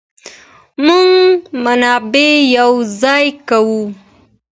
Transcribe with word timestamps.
موږ 0.85 1.31
منابع 1.63 2.31
يو 2.57 2.71
ځای 3.01 3.25
کوو. 3.49 3.81